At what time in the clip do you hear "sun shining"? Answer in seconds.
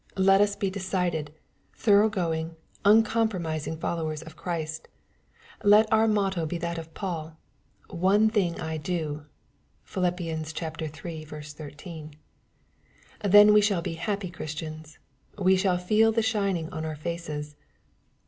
16.23-16.69